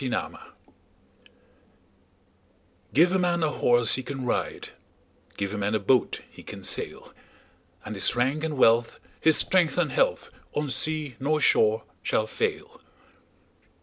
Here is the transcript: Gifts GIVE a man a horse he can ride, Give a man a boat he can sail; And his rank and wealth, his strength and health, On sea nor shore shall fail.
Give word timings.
Gifts 0.01 0.17
GIVE 2.95 3.11
a 3.11 3.19
man 3.19 3.43
a 3.43 3.49
horse 3.51 3.93
he 3.93 4.01
can 4.01 4.25
ride, 4.25 4.69
Give 5.37 5.53
a 5.53 5.59
man 5.59 5.75
a 5.75 5.79
boat 5.79 6.21
he 6.27 6.41
can 6.41 6.63
sail; 6.63 7.13
And 7.85 7.93
his 7.93 8.15
rank 8.15 8.43
and 8.43 8.57
wealth, 8.57 8.99
his 9.19 9.37
strength 9.37 9.77
and 9.77 9.91
health, 9.91 10.31
On 10.55 10.71
sea 10.71 11.17
nor 11.19 11.39
shore 11.39 11.83
shall 12.01 12.25
fail. 12.25 12.81